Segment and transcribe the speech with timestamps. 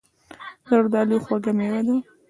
[0.69, 1.95] زردالو خوږه مېوه ده.